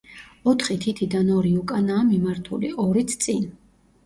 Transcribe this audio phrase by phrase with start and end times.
[0.53, 3.47] ოთხი თითიდან ორი უკანაა მიმართული, ორიც წინ.